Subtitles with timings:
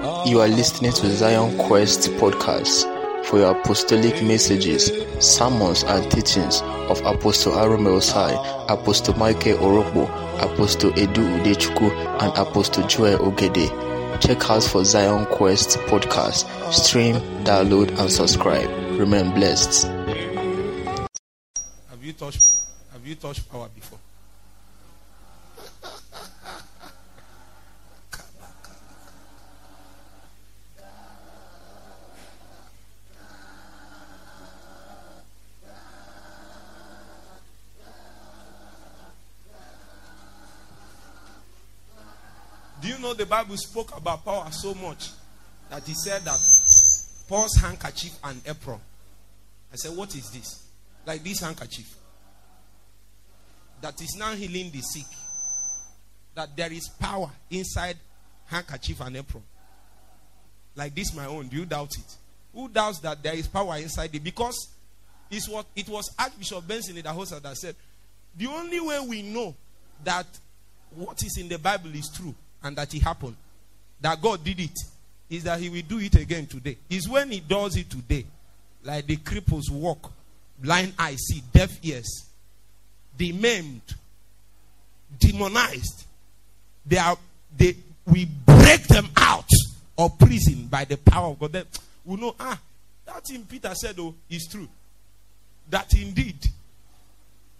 [0.00, 2.84] You are listening to Zion Quest podcast.
[3.24, 8.36] For your apostolic messages, sermons, and teachings of Apostle Arome Osayi,
[8.70, 10.04] Apostle Michael Orokpo,
[10.40, 11.90] Apostle Edu Udechukwu,
[12.22, 16.46] and Apostle Joel Ogebe, check out for Zion Quest podcast.
[16.72, 18.68] Stream, download, and subscribe.
[18.98, 19.88] Remain blessed.
[21.88, 22.40] Have you touched
[22.92, 23.98] have you touched power before?
[42.80, 45.10] Do you know the Bible spoke about power so much
[45.70, 46.38] that he said that
[47.28, 48.80] Paul's handkerchief and apron.
[49.72, 50.64] I said, What is this?
[51.06, 51.94] Like this handkerchief
[53.80, 55.06] that is now healing the sick.
[56.34, 57.96] That there is power inside
[58.46, 59.42] handkerchief and apron.
[60.74, 61.48] Like this, my own.
[61.48, 62.16] Do you doubt it?
[62.54, 64.24] Who doubts that there is power inside it?
[64.24, 64.68] Because
[65.30, 67.76] it's what it was Archbishop Benson in the house that said,
[68.36, 69.54] the only way we know
[70.04, 70.26] that
[70.94, 73.36] what is in the Bible is true and that it happened,
[74.00, 74.78] that God did it,
[75.30, 76.76] is that He will do it again today.
[76.88, 78.24] Is when He does it today,
[78.84, 80.12] like the cripples walk,
[80.58, 82.26] blind eyes see, deaf ears,
[83.16, 83.82] the maimed,
[85.18, 86.06] demonized.
[86.86, 87.16] They are
[87.56, 89.48] they we break them out
[89.96, 91.52] of prison by the power of God.
[91.52, 91.64] Then
[92.04, 92.58] we know ah
[93.06, 94.68] that thing Peter said oh is true.
[95.68, 96.38] That indeed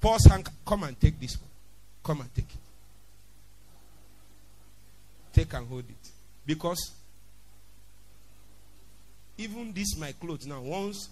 [0.00, 1.48] Paul's hand come and take this one.
[2.02, 2.60] Come and take it.
[5.52, 6.10] And hold it.
[6.46, 6.92] Because
[9.36, 11.08] even this my clothes now, once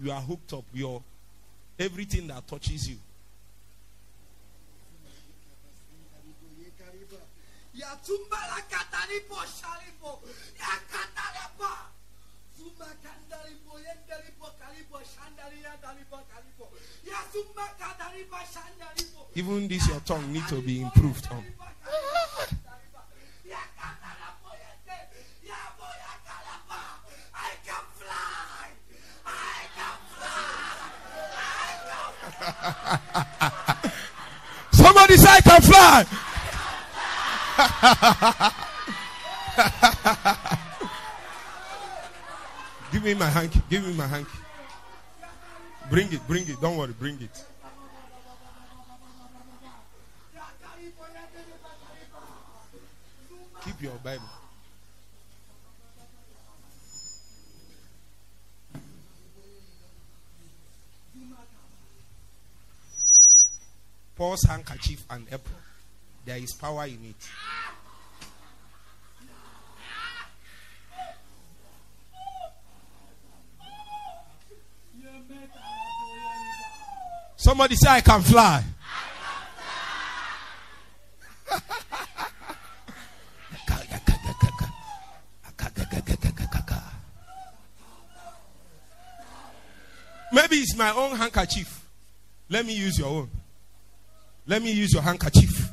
[0.00, 1.02] you are hooked up, your
[1.78, 2.96] everything that touches you.
[19.36, 21.44] Even this your tongue need to be improved on.
[23.46, 24.98] Ya katalapo yende.
[25.46, 26.80] Ya boya kalapa.
[27.32, 28.68] I can fly.
[29.24, 30.80] I can fly.
[34.72, 36.04] Somebody say I can fly.
[42.92, 43.60] Give me my hanky.
[43.68, 44.38] Give me my hanky.
[45.90, 46.26] Bring it.
[46.26, 46.60] Bring it.
[46.60, 46.94] Don't worry.
[46.98, 47.44] Bring it.
[53.64, 54.24] Keep your Bible.
[64.20, 65.56] Paul's handkerchief and apron.
[66.26, 67.30] There is power in it.
[77.38, 78.62] Somebody say, I can fly.
[90.30, 91.88] Maybe it's my own handkerchief.
[92.50, 93.39] Let me use your own.
[94.50, 95.70] Let me use your handkerchief.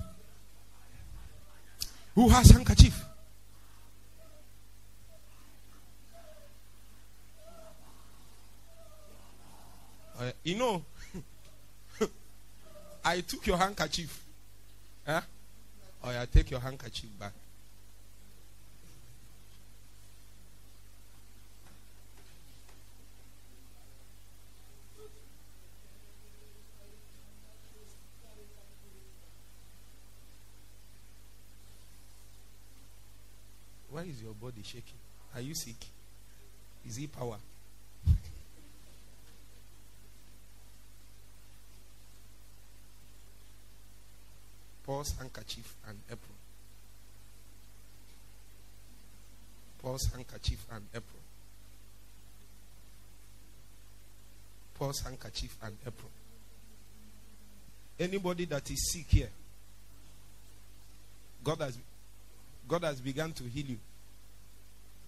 [2.14, 3.04] Who has handkerchief?
[10.20, 10.86] Uh, you know,
[13.04, 14.24] I took your handkerchief.
[15.08, 15.22] Huh?
[16.04, 17.34] Or I take your handkerchief back.
[34.17, 34.97] Is your body shaking?
[35.35, 35.75] Are you sick?
[36.88, 37.38] Is it power?
[44.85, 46.38] Paul's handkerchief and apron.
[49.81, 51.03] Paul's handkerchief and apron.
[54.79, 56.11] Paul's handkerchief and apron.
[57.99, 59.29] Anybody that is sick here,
[61.43, 61.78] God has
[62.67, 63.78] God has begun to heal you